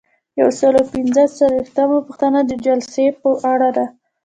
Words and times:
یو 0.41 0.49
سل 0.59 0.73
او 0.79 0.85
پنځه 0.95 1.23
څلویښتمه 1.37 1.97
پوښتنه 2.07 2.39
د 2.45 2.51
جلسې 2.65 3.05
په 3.21 3.29
اړه 3.53 3.69
ده. 3.77 3.85